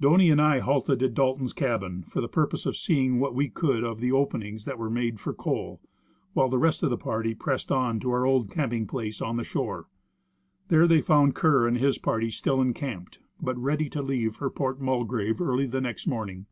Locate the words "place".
8.86-9.20